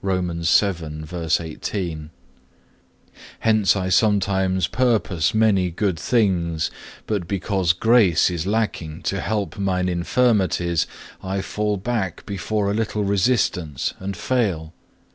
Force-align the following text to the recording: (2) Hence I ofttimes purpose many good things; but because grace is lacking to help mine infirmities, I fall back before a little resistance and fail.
(2) 0.00 0.08
Hence 0.08 0.56
I 0.62 0.70
ofttimes 3.88 4.70
purpose 4.72 5.34
many 5.34 5.70
good 5.70 5.98
things; 5.98 6.70
but 7.06 7.28
because 7.28 7.74
grace 7.74 8.30
is 8.30 8.46
lacking 8.46 9.02
to 9.02 9.20
help 9.20 9.58
mine 9.58 9.90
infirmities, 9.90 10.86
I 11.22 11.42
fall 11.42 11.76
back 11.76 12.24
before 12.24 12.70
a 12.70 12.74
little 12.74 13.04
resistance 13.04 13.92
and 14.00 14.16
fail. 14.16 14.72